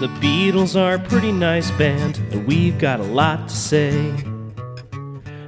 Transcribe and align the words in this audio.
The 0.00 0.06
Beatles 0.20 0.80
are 0.80 0.94
a 0.94 0.98
pretty 1.00 1.32
nice 1.32 1.72
band, 1.72 2.18
and 2.30 2.46
we've 2.46 2.78
got 2.78 3.00
a 3.00 3.02
lot 3.02 3.48
to 3.48 3.56
say. 3.56 3.90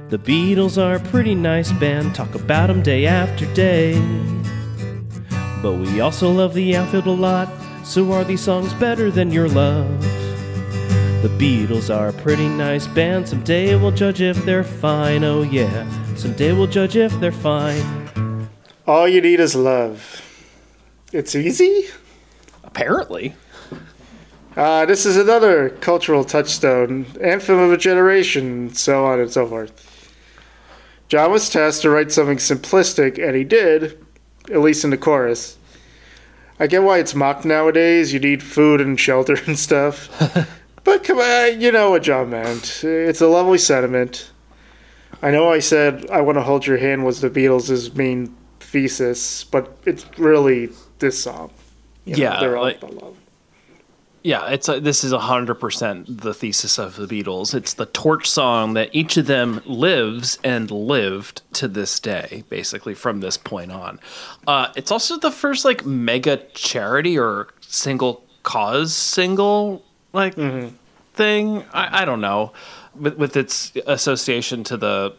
The 0.09 0.19
Beatles 0.21 0.77
are 0.77 0.95
a 0.95 0.99
pretty 0.99 1.35
nice 1.35 1.71
band, 1.71 2.13
talk 2.13 2.35
about 2.35 2.67
them 2.67 2.83
day 2.83 3.05
after 3.05 3.45
day. 3.53 3.93
But 5.61 5.75
we 5.75 6.01
also 6.01 6.29
love 6.29 6.53
the 6.53 6.75
outfield 6.75 7.07
a 7.07 7.11
lot, 7.11 7.47
so 7.85 8.11
are 8.11 8.25
these 8.25 8.41
songs 8.41 8.73
better 8.73 9.09
than 9.09 9.31
your 9.31 9.47
love? 9.47 10.01
The 11.21 11.33
Beatles 11.39 11.89
are 11.89 12.09
a 12.09 12.13
pretty 12.21 12.49
nice 12.49 12.87
band, 12.87 13.29
someday 13.29 13.75
we'll 13.75 13.91
judge 13.91 14.19
if 14.19 14.43
they're 14.43 14.65
fine, 14.65 15.23
oh 15.23 15.43
yeah. 15.43 15.87
Someday 16.17 16.51
we'll 16.51 16.67
judge 16.67 16.97
if 16.97 17.17
they're 17.21 17.31
fine. 17.31 18.49
All 18.85 19.07
you 19.07 19.21
need 19.21 19.39
is 19.39 19.55
love. 19.55 20.21
It's 21.13 21.35
easy? 21.35 21.85
Apparently. 22.65 23.33
Uh, 24.55 24.85
this 24.85 25.05
is 25.05 25.15
another 25.15 25.69
cultural 25.69 26.23
touchstone, 26.25 27.05
anthem 27.21 27.57
of 27.57 27.71
a 27.71 27.77
generation, 27.77 28.73
so 28.73 29.05
on 29.05 29.19
and 29.19 29.31
so 29.31 29.47
forth. 29.47 30.13
John 31.07 31.31
was 31.31 31.49
tasked 31.49 31.81
to 31.83 31.89
write 31.89 32.11
something 32.11 32.37
simplistic, 32.37 33.17
and 33.21 33.35
he 33.35 33.43
did, 33.43 34.03
at 34.49 34.59
least 34.59 34.83
in 34.83 34.89
the 34.89 34.97
chorus. 34.97 35.57
I 36.59 36.67
get 36.67 36.83
why 36.83 36.99
it's 36.99 37.15
mocked 37.15 37.45
nowadays. 37.45 38.13
You 38.13 38.19
need 38.19 38.43
food 38.43 38.81
and 38.81 38.99
shelter 38.99 39.37
and 39.47 39.57
stuff. 39.57 40.09
but 40.83 41.03
come 41.03 41.19
on, 41.19 41.61
you 41.61 41.71
know 41.71 41.91
what 41.91 42.03
John 42.03 42.29
meant. 42.29 42.81
It's 42.83 43.21
a 43.21 43.27
lovely 43.27 43.57
sentiment. 43.57 44.31
I 45.21 45.31
know 45.31 45.49
I 45.49 45.59
said 45.59 46.09
I 46.09 46.21
Want 46.21 46.37
to 46.37 46.41
Hold 46.41 46.65
Your 46.65 46.77
Hand 46.77 47.05
was 47.05 47.21
the 47.21 47.29
Beatles' 47.29 47.95
main 47.95 48.35
thesis, 48.59 49.43
but 49.43 49.77
it's 49.85 50.05
really 50.17 50.69
this 50.99 51.21
song. 51.23 51.51
You 52.05 52.15
know, 52.15 52.23
Yeah, 52.23 52.39
they're 52.39 52.57
all 52.57 52.63
like- 52.63 52.77
about 52.81 52.95
love. 52.95 53.17
Yeah, 54.23 54.49
it's 54.49 54.69
a, 54.69 54.79
this 54.79 55.03
is 55.03 55.13
hundred 55.13 55.55
percent 55.55 56.21
the 56.21 56.33
thesis 56.33 56.77
of 56.77 56.95
the 56.95 57.07
Beatles. 57.07 57.55
It's 57.55 57.73
the 57.73 57.87
torch 57.87 58.29
song 58.29 58.75
that 58.75 58.89
each 58.93 59.17
of 59.17 59.25
them 59.25 59.61
lives 59.65 60.37
and 60.43 60.69
lived 60.69 61.41
to 61.53 61.67
this 61.67 61.99
day, 61.99 62.43
basically 62.47 62.93
from 62.93 63.21
this 63.21 63.37
point 63.37 63.71
on. 63.71 63.99
Uh, 64.45 64.67
it's 64.75 64.91
also 64.91 65.17
the 65.17 65.31
first 65.31 65.65
like 65.65 65.85
mega 65.85 66.37
charity 66.53 67.17
or 67.17 67.47
single 67.61 68.23
cause 68.43 68.93
single 68.93 69.83
like 70.13 70.35
thing. 71.13 71.63
I, 71.73 72.01
I 72.01 72.05
don't 72.05 72.21
know 72.21 72.53
with 72.93 73.17
with 73.17 73.35
its 73.35 73.71
association 73.87 74.63
to 74.65 74.77
the 74.77 75.15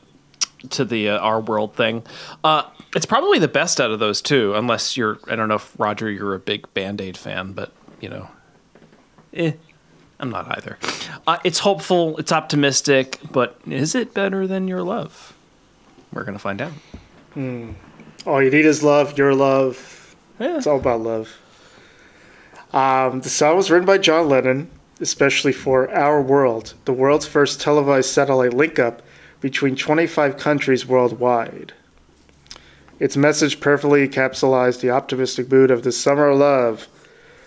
to 0.70 0.84
the 0.84 1.08
uh, 1.08 1.18
our 1.18 1.40
world 1.40 1.74
thing. 1.74 2.04
Uh, 2.44 2.62
it's 2.94 3.06
probably 3.06 3.40
the 3.40 3.48
best 3.48 3.80
out 3.80 3.90
of 3.90 3.98
those 3.98 4.22
two, 4.22 4.54
unless 4.54 4.96
you're. 4.96 5.18
I 5.26 5.34
don't 5.34 5.48
know 5.48 5.56
if 5.56 5.74
Roger, 5.76 6.08
you're 6.08 6.34
a 6.34 6.38
big 6.38 6.72
Band 6.72 7.00
Aid 7.00 7.16
fan, 7.16 7.52
but 7.52 7.72
you 8.00 8.08
know. 8.08 8.28
Eh, 9.34 9.52
I'm 10.20 10.30
not 10.30 10.56
either. 10.56 10.78
Uh, 11.26 11.38
it's 11.44 11.60
hopeful, 11.60 12.16
it's 12.18 12.32
optimistic, 12.32 13.18
but 13.30 13.58
is 13.66 13.94
it 13.94 14.14
better 14.14 14.46
than 14.46 14.68
your 14.68 14.82
love? 14.82 15.34
We're 16.12 16.24
gonna 16.24 16.38
find 16.38 16.60
out. 16.60 16.72
All 18.26 18.42
you 18.42 18.50
need 18.50 18.66
is 18.66 18.82
love, 18.82 19.16
your 19.16 19.34
love. 19.34 20.14
Yeah. 20.38 20.58
It's 20.58 20.66
all 20.66 20.78
about 20.78 21.00
love. 21.00 21.36
Um, 22.72 23.20
the 23.20 23.28
song 23.28 23.56
was 23.56 23.70
written 23.70 23.86
by 23.86 23.98
John 23.98 24.28
Lennon, 24.28 24.70
especially 25.00 25.52
for 25.52 25.90
Our 25.90 26.22
World, 26.22 26.74
the 26.84 26.92
world's 26.92 27.26
first 27.26 27.60
televised 27.60 28.10
satellite 28.10 28.54
link 28.54 28.78
up 28.78 29.02
between 29.40 29.76
25 29.76 30.36
countries 30.36 30.86
worldwide. 30.86 31.72
Its 32.98 33.16
message 33.16 33.60
perfectly 33.60 34.06
encapsulates 34.06 34.80
the 34.80 34.90
optimistic 34.90 35.50
mood 35.50 35.70
of 35.70 35.82
the 35.82 35.90
summer 35.90 36.32
love, 36.34 36.86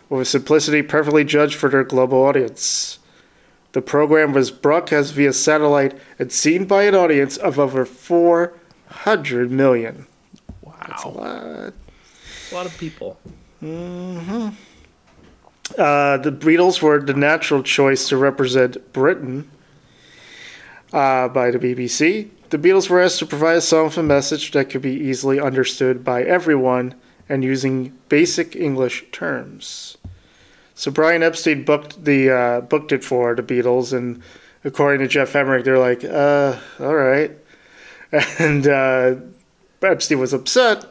with 0.09 0.22
a 0.22 0.25
simplicity 0.25 0.81
perfectly 0.81 1.23
judged 1.23 1.56
for 1.56 1.70
their 1.70 1.84
global 1.84 2.23
audience. 2.23 3.00
The 3.73 3.81
program 3.81 4.34
was 4.34 4.52
broadcast 4.52 5.14
via 5.14 5.34
satellite 5.34 5.98
and 6.17 6.31
seen 6.31 6.66
by 6.66 6.84
an 6.84 6.95
audience 6.95 7.36
of 7.38 7.59
over 7.59 7.86
400 7.86 9.52
million. 9.52 10.08
Wow, 10.61 10.73
What? 10.73 11.04
a 11.04 11.10
lot 11.10 11.73
A 12.52 12.55
lot 12.55 12.65
of 12.65 12.77
people. 12.77 13.20
Uh, 15.77 16.17
the 16.17 16.32
Beatles 16.32 16.82
were 16.82 17.02
the 17.02 17.14
natural 17.14 17.64
choice 17.64 18.08
to 18.10 18.17
represent 18.17 18.94
Britain 18.94 19.49
uh, 20.94 21.27
by 21.27 21.49
the 21.52 21.58
BBC. 21.60 22.30
The 22.52 22.58
Beatles 22.60 22.89
were 22.89 23.02
asked 23.02 23.20
to 23.20 23.26
provide 23.26 23.58
a 23.58 23.61
song 23.61 23.86
with 23.86 23.98
a 23.98 24.04
message 24.04 24.52
that 24.52 24.70
could 24.70 24.83
be 24.83 24.94
easily 24.94 25.39
understood 25.39 26.04
by 26.04 26.21
everyone 26.23 26.94
and 27.27 27.43
using 27.43 27.97
basic 28.09 28.55
English 28.55 29.05
terms. 29.11 29.97
So 30.73 30.91
Brian 30.91 31.23
Epstein 31.23 31.63
booked 31.63 32.03
the 32.03 32.30
uh, 32.30 32.61
booked 32.61 32.91
it 32.91 33.03
for 33.03 33.36
the 33.36 33.43
Beatles, 33.43 33.93
and 33.93 34.21
according 34.63 34.99
to 35.02 35.08
Geoff 35.08 35.35
Emerick, 35.35 35.64
they're 35.64 35.80
like, 35.80 36.03
uh, 36.03 36.58
"All 36.80 36.95
right," 36.95 37.31
and 38.39 38.67
uh, 38.67 39.15
Epstein 39.81 40.19
was 40.19 40.33
upset 40.33 40.85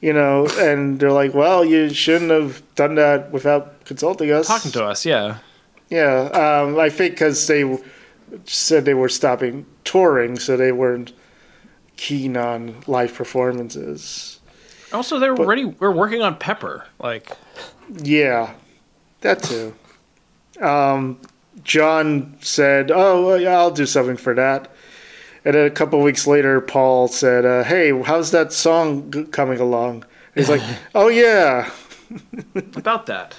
you 0.00 0.12
know, 0.12 0.46
and 0.58 1.00
they're 1.00 1.12
like, 1.12 1.34
"Well, 1.34 1.64
you 1.64 1.90
shouldn't 1.90 2.30
have 2.30 2.62
done 2.74 2.94
that 2.96 3.32
without 3.32 3.84
consulting 3.84 4.30
us." 4.30 4.46
Talking 4.46 4.70
to 4.72 4.84
us, 4.84 5.04
yeah. 5.04 5.38
Yeah, 5.90 6.28
um, 6.32 6.78
I 6.78 6.90
think 6.90 7.14
because 7.14 7.46
they 7.46 7.78
said 8.44 8.84
they 8.84 8.94
were 8.94 9.08
stopping 9.08 9.66
touring, 9.84 10.38
so 10.38 10.56
they 10.56 10.72
weren't 10.72 11.12
keen 11.96 12.36
on 12.36 12.76
live 12.86 13.14
performances. 13.14 14.37
Also, 14.92 15.18
they're 15.18 15.36
already 15.36 15.64
we're 15.66 15.90
working 15.90 16.22
on 16.22 16.36
Pepper. 16.36 16.86
Like, 16.98 17.30
Yeah, 18.02 18.54
that 19.20 19.42
too. 19.42 19.74
Um, 20.60 21.20
John 21.62 22.36
said, 22.40 22.90
"Oh, 22.92 23.26
well, 23.26 23.40
yeah, 23.40 23.58
I'll 23.58 23.70
do 23.70 23.86
something 23.86 24.16
for 24.16 24.34
that." 24.34 24.70
And 25.44 25.54
then 25.54 25.66
a 25.66 25.70
couple 25.70 26.00
weeks 26.02 26.26
later, 26.26 26.60
Paul 26.60 27.08
said, 27.08 27.44
uh, 27.44 27.64
"Hey, 27.64 27.90
how's 28.02 28.30
that 28.32 28.52
song 28.52 29.10
g- 29.10 29.24
coming 29.24 29.60
along?" 29.60 30.04
And 30.34 30.46
he's 30.46 30.48
like, 30.48 30.62
"Oh 30.94 31.08
yeah." 31.08 31.70
about 32.76 33.06
that. 33.06 33.34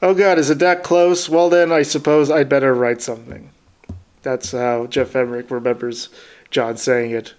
Oh 0.00 0.14
God, 0.14 0.38
is 0.38 0.50
it 0.50 0.60
that 0.60 0.84
close? 0.84 1.28
Well, 1.28 1.50
then 1.50 1.72
I 1.72 1.82
suppose 1.82 2.30
I'd 2.30 2.48
better 2.48 2.72
write 2.74 3.02
something. 3.02 3.50
That's 4.22 4.52
how 4.52 4.86
Geoff 4.86 5.16
Emerick 5.16 5.50
remembers 5.50 6.08
John 6.50 6.76
saying 6.76 7.10
it. 7.10 7.34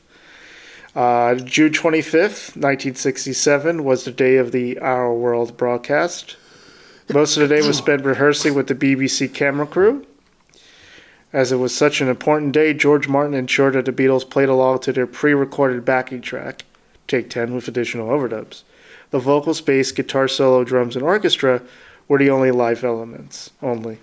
Uh, 1.00 1.34
June 1.36 1.72
25th, 1.72 2.58
1967, 2.58 3.86
was 3.86 4.04
the 4.04 4.12
day 4.12 4.36
of 4.36 4.52
the 4.52 4.78
Our 4.80 5.14
World 5.14 5.56
broadcast. 5.56 6.36
Most 7.14 7.38
of 7.38 7.48
the 7.48 7.56
day 7.56 7.66
was 7.66 7.78
spent 7.78 8.04
rehearsing 8.04 8.54
with 8.54 8.68
the 8.68 8.76
BBC 8.76 9.34
camera 9.34 9.66
crew. 9.66 10.06
As 11.32 11.54
it 11.54 11.56
was 11.56 11.74
such 11.74 12.02
an 12.02 12.10
important 12.10 12.52
day, 12.52 12.74
George 12.74 13.08
Martin 13.08 13.34
ensured 13.34 13.76
that 13.76 13.86
the 13.86 13.94
Beatles 13.94 14.30
played 14.30 14.50
along 14.50 14.80
to 14.80 14.92
their 14.92 15.08
pre 15.08 15.34
recorded 15.34 15.86
backing 15.86 16.20
track, 16.20 16.66
Take 17.08 17.30
10 17.30 17.56
with 17.56 17.70
additional 17.70 18.10
overdubs. 18.10 18.64
The 19.12 19.20
vocals, 19.20 19.62
bass, 19.62 19.94
guitar 19.94 20.28
solo, 20.28 20.66
drums, 20.66 20.98
and 20.98 21.06
orchestra 21.06 21.62
were 22.10 22.20
the 22.20 22.30
only 22.30 22.52
live 22.52 22.84
elements, 22.84 23.52
only. 23.62 24.00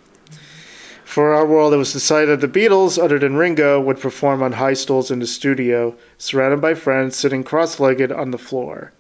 For 1.06 1.33
our 1.33 1.47
world, 1.47 1.72
it 1.72 1.77
was 1.77 1.93
decided 1.93 2.41
the 2.41 2.49
Beatles, 2.49 3.03
other 3.03 3.17
than 3.17 3.37
Ringo, 3.37 3.81
would 3.81 4.00
perform 4.00 4.43
on 4.43 4.55
high 4.55 4.75
stools 4.75 5.09
in 5.09 5.21
the 5.21 5.27
studio, 5.27 5.97
surrounded 6.19 6.61
by 6.61 6.75
friends 6.75 7.15
sitting 7.17 7.44
cross 7.44 7.78
legged 7.78 8.11
on 8.11 8.33
the 8.33 8.39
floor. 8.39 8.93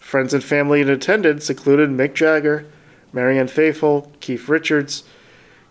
Friends 0.00 0.32
and 0.32 0.42
family 0.42 0.80
in 0.80 0.88
attendance 0.88 1.50
included 1.50 1.90
Mick 1.90 2.14
Jagger, 2.14 2.66
Marianne 3.12 3.46
Faithfull, 3.46 4.10
Keith 4.20 4.48
Richards, 4.48 5.04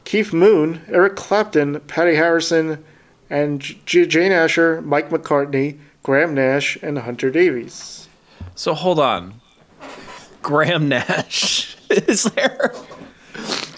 Keith 0.05 0.31
Moon, 0.31 0.83
Eric 0.87 1.15
Clapton, 1.15 1.79
Pattie 1.81 2.15
Harrison, 2.15 2.83
and 3.31 3.59
J- 3.59 4.05
Jane 4.05 4.31
Asher, 4.31 4.79
Mike 4.83 5.09
McCartney, 5.09 5.79
Graham 6.03 6.35
Nash, 6.35 6.77
and 6.83 6.99
Hunter 6.99 7.31
Davies. 7.31 8.07
So 8.53 8.75
hold 8.75 8.99
on, 8.99 9.41
Graham 10.43 10.87
Nash 10.87 11.75
is 11.89 12.25
there? 12.25 12.73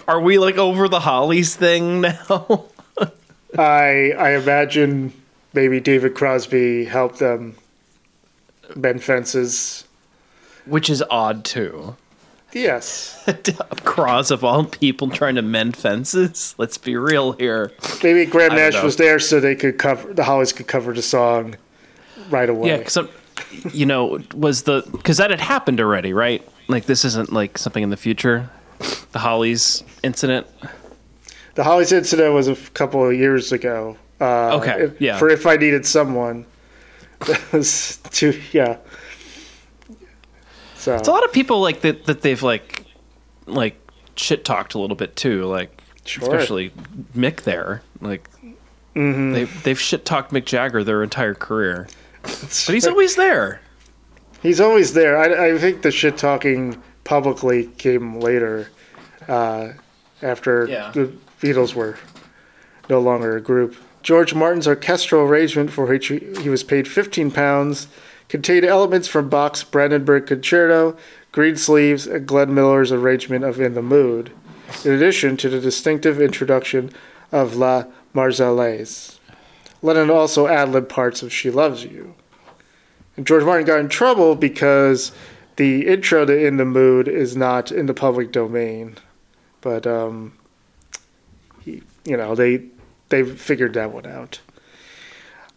Are 0.07 0.19
we 0.19 0.37
like 0.37 0.57
over 0.57 0.87
the 0.87 0.99
Hollies 0.99 1.55
thing 1.55 2.01
now? 2.01 2.65
I 3.57 4.13
I 4.17 4.35
imagine 4.35 5.13
maybe 5.53 5.79
David 5.79 6.15
Crosby 6.15 6.85
helped 6.85 7.19
them 7.19 7.55
mend 8.75 9.03
fences. 9.03 9.85
Which 10.65 10.89
is 10.89 11.03
odd 11.09 11.45
too. 11.45 11.95
Yes, 12.53 13.21
Cross 13.83 14.31
of 14.31 14.45
all 14.45 14.63
people 14.63 15.09
trying 15.09 15.35
to 15.35 15.41
mend 15.41 15.75
fences. 15.75 16.55
Let's 16.57 16.77
be 16.77 16.95
real 16.95 17.33
here. 17.33 17.73
maybe 18.01 18.25
Graham 18.25 18.55
Nash 18.55 18.81
was 18.81 18.95
there 18.95 19.19
so 19.19 19.41
they 19.41 19.55
could 19.55 19.77
cover 19.77 20.13
the 20.13 20.23
Hollies 20.23 20.53
could 20.53 20.67
cover 20.67 20.93
the 20.93 21.01
song 21.01 21.57
right 22.29 22.49
away. 22.49 22.69
Yeah, 22.69 22.77
because 22.77 22.97
you 23.73 23.85
know 23.85 24.19
was 24.33 24.63
the 24.63 24.87
because 24.91 25.17
that 25.17 25.31
had 25.31 25.41
happened 25.41 25.81
already, 25.81 26.13
right? 26.13 26.47
Like 26.69 26.85
this 26.85 27.03
isn't 27.03 27.33
like 27.33 27.57
something 27.57 27.83
in 27.83 27.89
the 27.89 27.97
future. 27.97 28.49
The 29.15 29.19
Hollies 29.19 29.81
incident. 30.03 30.45
The 31.53 31.63
Hollies 31.63 31.93
incident 31.93 32.33
was 32.33 32.49
a 32.49 32.55
couple 32.73 33.07
of 33.07 33.13
years 33.15 33.53
ago. 33.53 33.95
Uh, 34.19 34.57
Okay, 34.59 34.81
if- 34.83 34.99
yeah. 34.99 35.17
For 35.17 35.29
if 35.29 35.45
I 35.47 35.55
needed 35.55 35.85
someone, 35.85 36.45
that 37.19 37.41
was 37.53 37.95
too 38.11 38.37
yeah. 38.51 38.75
So 40.75 40.95
It's 40.97 41.07
a 41.07 41.11
lot 41.11 41.23
of 41.23 41.31
people 41.31 41.61
like 41.61 41.79
that 41.79 42.07
that 42.07 42.23
they've 42.23 42.43
like 42.43 42.83
like 43.45 43.77
shit 44.17 44.43
talked 44.43 44.73
a 44.73 44.79
little 44.79 44.97
bit 44.97 45.15
too, 45.15 45.45
like 45.45 45.81
Sure. 46.03 46.23
especially 46.35 46.73
Mick 47.15 47.43
there. 47.43 47.83
Like 48.01 48.27
they've 48.93 49.63
they've 49.63 49.79
shit 49.79 50.03
talked 50.03 50.33
Mick 50.33 50.43
Jagger 50.43 50.83
their 50.83 51.01
entire 51.03 51.35
career, 51.35 51.87
but 52.21 52.65
he's 52.67 52.85
always 52.85 53.15
there. 53.15 53.61
He's 54.43 54.59
always 54.59 54.91
there. 54.93 55.17
I, 55.17 55.53
I 55.53 55.57
think 55.57 55.83
the 55.83 55.91
shit 55.91 56.17
talking 56.17 56.83
publicly 57.05 57.67
came 57.77 58.19
later, 58.19 58.67
uh, 59.27 59.69
after 60.21 60.67
Yeah. 60.67 60.91
the 60.93 61.11
Beatles 61.41 61.73
were 61.73 61.97
no 62.89 62.99
longer 62.99 63.35
a 63.37 63.41
group. 63.41 63.75
George 64.03 64.33
Martin's 64.35 64.67
orchestral 64.67 65.23
arrangement, 65.23 65.71
for 65.71 65.85
which 65.85 66.07
he 66.07 66.49
was 66.49 66.63
paid 66.63 66.87
15 66.87 67.31
pounds, 67.31 67.87
contained 68.29 68.65
elements 68.65 69.07
from 69.07 69.29
Bach's 69.29 69.63
Brandenburg 69.63 70.27
Concerto, 70.27 70.95
Greensleeves, 71.31 72.05
and 72.07 72.27
Glenn 72.27 72.53
Miller's 72.53 72.91
arrangement 72.91 73.43
of 73.43 73.59
In 73.59 73.73
the 73.73 73.81
Mood, 73.81 74.31
in 74.83 74.91
addition 74.93 75.37
to 75.37 75.49
the 75.49 75.59
distinctive 75.59 76.21
introduction 76.21 76.91
of 77.31 77.55
La 77.55 77.85
Marseillaise. 78.13 79.17
Lennon 79.81 80.09
also 80.09 80.47
ad-libbed 80.47 80.89
parts 80.89 81.21
of 81.21 81.31
She 81.33 81.51
Loves 81.51 81.83
You. 81.83 82.15
And 83.17 83.25
George 83.27 83.43
Martin 83.43 83.65
got 83.65 83.79
in 83.79 83.89
trouble 83.89 84.35
because 84.35 85.11
the 85.55 85.87
intro 85.87 86.25
to 86.25 86.45
In 86.45 86.57
the 86.57 86.65
Mood 86.65 87.07
is 87.07 87.35
not 87.35 87.71
in 87.71 87.85
the 87.85 87.93
public 87.93 88.31
domain. 88.31 88.97
But 89.61 89.87
um 89.87 90.37
he, 91.61 91.81
you 92.03 92.17
know, 92.17 92.35
they 92.35 92.65
they've 93.09 93.39
figured 93.39 93.73
that 93.73 93.91
one 93.91 94.05
out. 94.05 94.39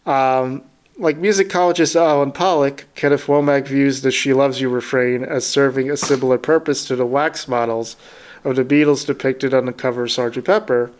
Um 0.06 0.62
like 0.96 1.16
musicologist 1.16 1.94
Alan 1.94 2.32
Pollack, 2.32 2.86
Kenneth 2.96 3.26
Womack 3.26 3.68
views 3.68 4.00
the 4.00 4.10
She 4.10 4.32
Loves 4.32 4.60
You 4.60 4.68
refrain 4.68 5.22
as 5.22 5.46
serving 5.46 5.90
a 5.90 5.96
similar 5.96 6.38
purpose 6.38 6.84
to 6.86 6.96
the 6.96 7.06
wax 7.06 7.46
models 7.46 7.96
of 8.42 8.56
the 8.56 8.64
Beatles 8.64 9.06
depicted 9.06 9.54
on 9.54 9.66
the 9.66 9.72
cover 9.72 10.04
of 10.04 10.08
Sgt. 10.08 10.44
Pepper, 10.44 10.90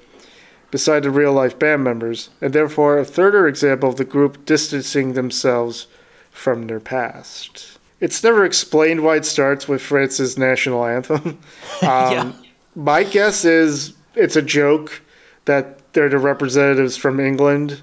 beside 0.71 1.03
the 1.03 1.11
real 1.11 1.33
life 1.33 1.59
band 1.59 1.83
members, 1.83 2.31
and 2.41 2.53
therefore 2.53 2.99
a 2.99 3.05
further 3.05 3.49
example 3.49 3.89
of 3.89 3.97
the 3.97 4.05
group 4.05 4.45
distancing 4.45 5.15
themselves 5.15 5.87
from 6.31 6.67
their 6.67 6.81
past. 6.81 7.78
It's 8.01 8.23
never 8.23 8.45
explained 8.45 9.03
why 9.03 9.17
it 9.17 9.25
starts 9.25 9.67
with 9.69 9.83
France's 9.83 10.39
national 10.39 10.85
anthem. 10.85 11.39
Um, 11.83 12.13
Yeah. 12.13 12.33
My 12.75 13.03
guess 13.03 13.45
is 13.45 13.95
it's 14.15 14.37
a 14.37 14.43
joke 14.43 15.03
that 15.47 15.93
they're 15.95 16.09
the 16.09 16.19
representatives 16.19 16.97
from 16.97 17.19
England, 17.19 17.83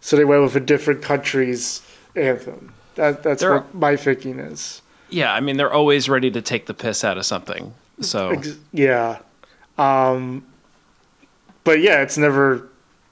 so 0.00 0.16
they 0.16 0.24
went 0.24 0.42
with 0.42 0.56
a 0.56 0.60
different 0.60 1.00
country's 1.02 1.80
anthem. 2.16 2.72
That, 2.96 3.22
that's 3.22 3.40
They're- 3.40 3.54
what 3.54 3.74
my 3.74 3.96
thinking 3.96 4.40
is. 4.40 4.80
Yeah, 5.10 5.32
I 5.32 5.40
mean 5.40 5.58
they're 5.58 5.72
always 5.72 6.08
ready 6.08 6.30
to 6.30 6.40
take 6.42 6.66
the 6.66 6.74
piss 6.74 7.04
out 7.04 7.18
of 7.18 7.26
something. 7.26 7.74
So 8.00 8.40
Yeah. 8.72 9.18
Um, 9.78 10.44
but 11.64 11.80
yeah, 11.80 12.00
it's 12.02 12.16
never 12.18 12.68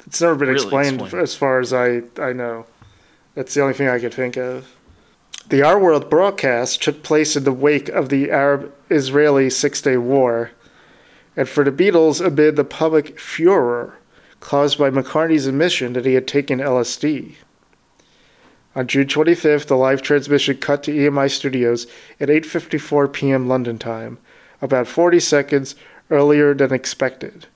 it's 0.07 0.21
never 0.21 0.35
been 0.35 0.49
Really 0.49 0.63
explained, 0.63 1.01
explained. 1.03 1.23
as 1.23 1.35
far 1.37 1.61
as 1.61 1.73
I, 1.73 2.03
I 2.19 2.33
know. 2.33 2.67
That's 3.35 3.55
the 3.55 3.61
only 3.61 3.75
thing 3.75 3.89
I 3.89 4.01
could 4.01 4.15
think 4.15 4.37
of. 4.37 4.67
The 5.51 5.63
Our 5.63 5.81
World 5.81 6.09
broadcast 6.09 6.81
took 6.81 7.03
place 7.03 7.35
in 7.35 7.43
the 7.43 7.53
wake 7.53 7.89
of 7.89 8.09
the 8.09 8.31
Arab 8.31 8.73
Israeli 8.89 9.51
Six 9.51 9.83
Day 9.83 9.97
War, 9.97 10.53
and 11.37 11.49
for 11.49 11.65
the 11.65 11.73
Beatles 11.73 12.25
amid 12.25 12.55
the 12.55 12.63
public 12.63 13.19
furor 13.19 13.99
caused 14.39 14.79
by 14.79 14.91
McCartney's 14.91 15.49
admission 15.49 15.95
that 15.95 16.07
he 16.07 16.15
had 16.15 16.29
taken 16.29 16.61
LSD. 16.61 17.35
On 18.77 18.87
June 18.87 19.09
25th, 19.09 19.67
the 19.67 19.77
live 19.77 20.03
transmission 20.03 20.57
cut 20.57 20.85
to 20.85 20.93
EMI 20.93 21.29
Studios 21.29 21.89
at 22.21 22.29
8:54 22.29 23.13
p.m. 23.13 23.49
London 23.49 23.77
time, 23.77 24.19
about 24.63 24.87
40 24.87 25.19
seconds 25.19 25.75
earlier 26.11 26.55
than 26.55 26.73
expected. 26.73 27.49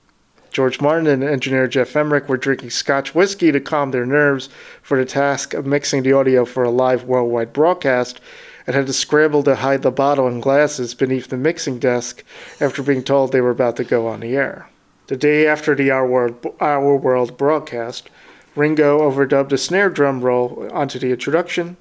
George 0.55 0.79
Martin 0.79 1.07
and 1.07 1.21
engineer 1.21 1.67
Geoff 1.67 1.97
Emerick 1.97 2.29
were 2.29 2.37
drinking 2.37 2.69
Scotch 2.69 3.13
whiskey 3.13 3.51
to 3.51 3.59
calm 3.59 3.91
their 3.91 4.05
nerves 4.05 4.47
for 4.81 4.97
the 4.97 5.03
task 5.03 5.53
of 5.53 5.65
mixing 5.65 6.01
the 6.01 6.13
audio 6.13 6.45
for 6.45 6.63
a 6.63 6.69
live 6.69 7.03
worldwide 7.03 7.51
broadcast 7.51 8.21
and 8.65 8.73
had 8.73 8.87
to 8.87 8.93
scramble 8.93 9.43
to 9.43 9.55
hide 9.55 9.81
the 9.81 9.91
bottle 9.91 10.27
and 10.27 10.41
glasses 10.41 10.93
beneath 10.93 11.27
the 11.27 11.35
mixing 11.35 11.77
desk 11.77 12.23
after 12.61 12.81
being 12.81 13.03
told 13.03 13.33
they 13.33 13.41
were 13.41 13.49
about 13.49 13.75
to 13.75 13.83
go 13.83 14.07
on 14.07 14.21
the 14.21 14.37
air. 14.37 14.69
The 15.07 15.17
day 15.17 15.45
after 15.45 15.75
the 15.75 15.91
Our 15.91 16.07
World, 16.07 16.47
Our 16.61 16.95
World 16.95 17.35
broadcast, 17.35 18.09
Ringo 18.55 18.99
overdubbed 18.99 19.51
a 19.51 19.57
snare 19.57 19.89
drum 19.89 20.21
roll 20.21 20.69
onto 20.71 20.99
the 20.99 21.11
introduction, 21.11 21.75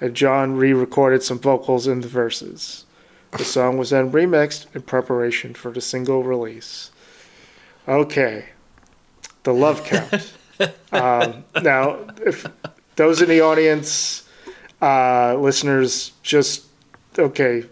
and 0.00 0.14
John 0.14 0.56
re 0.56 0.72
recorded 0.72 1.22
some 1.22 1.40
vocals 1.40 1.86
in 1.86 2.00
the 2.00 2.08
verses. 2.08 2.86
The 3.32 3.44
song 3.44 3.76
was 3.76 3.90
then 3.90 4.10
remixed 4.10 4.74
in 4.74 4.80
preparation 4.80 5.52
for 5.52 5.70
the 5.70 5.82
single 5.82 6.24
release. 6.24 6.90
Okay, 7.86 8.46
the 9.42 9.52
love 9.52 9.84
count. 9.84 10.32
um, 10.92 11.44
now, 11.62 11.98
if 12.24 12.46
those 12.96 13.20
in 13.20 13.28
the 13.28 13.40
audience, 13.40 14.28
uh, 14.80 15.34
listeners, 15.36 16.12
just 16.22 16.64
okay, 17.18 17.64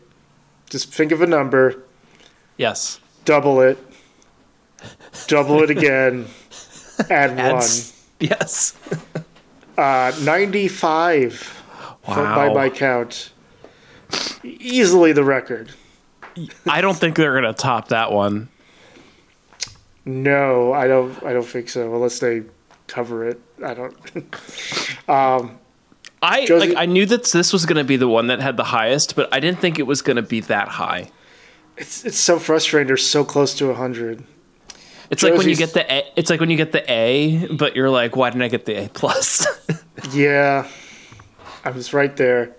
just 0.69 0.93
think 0.93 1.13
of 1.13 1.23
a 1.23 1.27
number, 1.27 1.83
yes, 2.57 3.01
double 3.25 3.61
it, 3.61 3.79
double 5.29 5.63
it 5.63 5.71
again, 5.71 6.27
add 7.11 7.37
one. 7.37 7.63
Yes. 8.21 8.77
Uh, 9.79 10.13
95 10.23 11.35
for- 11.35 12.15
by 12.15 12.53
my 12.53 12.69
count. 12.69 13.31
Easily 14.45 15.13
the 15.13 15.25
record. 15.25 15.73
I 16.69 16.81
don't 16.83 16.97
think 16.97 17.17
they're 17.17 17.35
gonna 17.35 17.53
top 17.55 17.89
that 17.89 18.13
one. 18.13 18.49
No, 20.05 20.73
I 20.73 20.87
don't. 20.89 21.23
I 21.25 21.33
don't 21.33 21.47
think 21.47 21.69
so. 21.69 21.95
Unless 21.95 22.19
they 22.19 22.43
cover 22.87 23.29
it. 23.29 23.41
I 23.65 23.75
don't. 23.75 23.95
Um, 25.09 25.59
I 26.23 26.47
Josie- 26.47 26.69
like 26.69 26.77
I 26.79 26.87
knew 26.87 27.05
that 27.07 27.25
this 27.25 27.53
was 27.53 27.67
gonna 27.67 27.83
be 27.85 27.97
the 27.97 28.09
one 28.09 28.29
that 28.29 28.41
had 28.41 28.57
the 28.57 28.65
highest, 28.65 29.17
but 29.17 29.29
I 29.35 29.41
didn't 29.41 29.59
think 29.61 29.79
it 29.81 29.83
was 29.87 30.01
gonna 30.03 30.23
be 30.23 30.41
that 30.43 30.69
high. 30.69 31.11
it's 31.77 32.05
it's 32.05 32.19
so 32.19 32.39
frustrating. 32.39 32.87
They're 32.87 32.97
so 32.97 33.25
close 33.25 33.55
to 33.59 33.75
hundred. 33.75 34.23
It's 35.11 35.23
like 35.23 35.35
when 35.35 35.49
you 35.49 35.57
get 35.57 35.75
the 35.75 35.93
A, 35.93 36.05
it's 36.17 36.31
like 36.31 36.41
when 36.41 36.49
you 36.51 36.57
get 36.57 36.73
the 36.73 36.91
A, 36.91 37.47
but 37.49 37.75
you're 37.77 37.91
like, 37.91 38.15
why 38.17 38.31
didn't 38.31 38.43
I 38.43 38.49
get 38.49 38.65
the 38.65 38.85
A 38.85 38.89
plus? 38.89 39.47
Yeah, 40.13 40.67
I 41.65 41.71
was 41.71 41.93
right 41.93 42.17
there. 42.17 42.57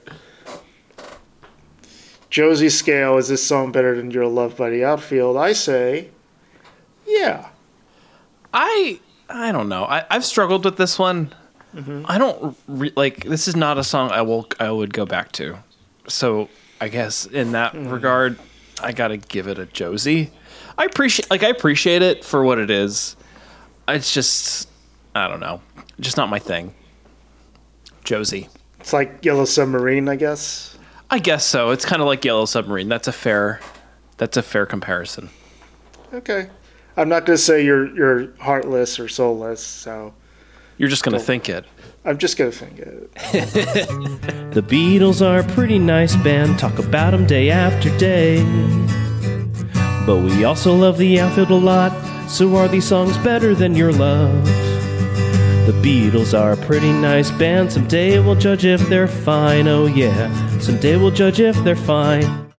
Josie's 2.30 2.78
scale 2.78 3.18
is 3.18 3.28
this 3.28 3.46
song 3.46 3.72
better 3.72 3.96
than 3.96 4.12
Your 4.12 4.28
Love 4.28 4.56
by 4.58 4.70
the 4.70 4.84
Outfield? 4.86 5.38
I 5.38 5.54
say, 5.54 6.10
yeah. 7.14 7.50
I 8.54 9.00
I 9.30 9.52
don't 9.52 9.70
know. 9.70 9.86
I, 9.86 10.06
I've 10.10 10.26
struggled 10.26 10.66
with 10.66 10.78
this 10.78 11.00
one. 11.00 11.34
Mm-hmm. 11.76 12.06
I 12.06 12.18
don't 12.18 12.56
re- 12.68 12.94
like. 12.96 13.24
This 13.24 13.48
is 13.48 13.56
not 13.56 13.78
a 13.78 13.84
song 13.84 14.12
I 14.12 14.22
will 14.22 14.48
I 14.60 14.70
would 14.70 14.94
go 14.94 15.06
back 15.06 15.32
to. 15.34 15.58
So 16.08 16.50
I 16.80 16.90
guess 16.90 17.26
in 17.26 17.54
that 17.54 17.74
mm. 17.74 17.92
regard, 17.92 18.38
I 18.82 18.92
gotta 18.92 19.18
give 19.18 19.48
it 19.48 19.58
a 19.58 19.66
Josie. 19.66 20.32
I 20.78 20.86
appreciate 20.86 21.30
like 21.32 21.44
I 21.44 21.50
appreciate 21.50 22.02
it 22.02 22.24
for 22.24 22.44
what 22.44 22.60
it 22.60 22.70
is. 22.70 23.16
It's 23.88 24.14
just 24.14 24.70
I 25.16 25.28
don't 25.28 25.40
know, 25.40 25.62
just 26.00 26.18
not 26.18 26.30
my 26.30 26.40
thing. 26.40 26.74
Josie. 28.04 28.50
It's 28.80 28.94
like 28.94 29.24
Yellow 29.24 29.46
Submarine, 29.46 30.10
I 30.10 30.18
guess. 30.18 30.78
I 31.10 31.20
guess 31.20 31.46
so. 31.46 31.70
It's 31.70 31.86
kind 31.86 32.02
of 32.02 32.08
like 32.08 32.26
Yellow 32.26 32.46
Submarine. 32.46 32.90
That's 32.90 33.08
a 33.08 33.14
fair. 33.14 33.62
That's 34.18 34.36
a 34.36 34.42
fair 34.42 34.66
comparison. 34.66 35.30
Okay. 36.14 36.50
I'm 36.96 37.10
not 37.10 37.26
gonna 37.26 37.38
say 37.38 37.64
you're 37.66 37.88
you're 37.96 38.34
heartless 38.40 39.00
or 39.00 39.08
soulless, 39.08 39.64
so 39.64 40.14
You're 40.78 40.90
just 40.90 41.04
gonna 41.04 41.20
think 41.20 41.50
it. 41.50 41.66
I'm 42.06 42.18
just 42.18 42.38
gonna 42.38 42.52
think 42.52 42.80
it. 42.80 43.10
The 44.54 44.62
Beatles 44.62 45.26
are 45.26 45.40
a 45.40 45.54
pretty 45.56 45.80
nice 45.80 46.16
band, 46.18 46.60
talk 46.60 46.78
about 46.78 47.12
them 47.12 47.26
day 47.26 47.50
after 47.50 47.90
day. 47.98 48.44
But 50.06 50.18
we 50.18 50.44
also 50.44 50.76
love 50.76 51.00
the 51.00 51.20
outfield 51.20 51.50
a 51.50 51.56
lot, 51.56 51.92
so 52.30 52.56
are 52.58 52.68
these 52.68 52.86
songs 52.86 53.18
better 53.20 53.56
than 53.56 53.74
your 53.74 53.92
love? 53.92 54.46
The 55.66 55.74
Beatles 55.82 56.38
are 56.38 56.52
a 56.52 56.58
pretty 56.58 56.92
nice 56.92 57.32
band, 57.32 57.72
someday 57.72 58.20
we'll 58.20 58.36
judge 58.36 58.64
if 58.66 58.88
they're 58.90 59.08
fine, 59.08 59.68
oh 59.68 59.88
yeah, 59.88 60.30
someday 60.60 60.98
we'll 60.98 61.10
judge 61.10 61.40
if 61.40 61.56
they're 61.64 61.76
fine. 61.76 62.48